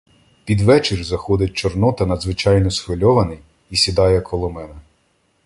Під 0.45 0.61
вечір 0.61 1.03
заходить 1.03 1.53
Чорнота, 1.53 2.05
надзвичайно 2.05 2.71
схвильований, 2.71 3.39
і 3.69 3.75
сідає 3.75 4.21
коло 4.21 4.49
мене. 4.49 4.75